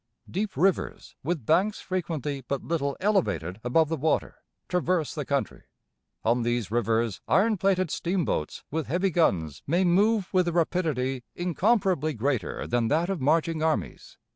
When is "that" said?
12.87-13.11